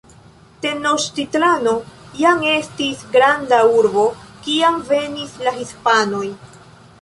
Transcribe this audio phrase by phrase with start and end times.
[0.63, 1.73] Tenoĉtitlano
[2.21, 4.07] jam estis granda urbo,
[4.47, 6.25] kiam venis la Hispanoj.